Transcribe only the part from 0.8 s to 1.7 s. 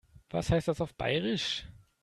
auf Bairisch?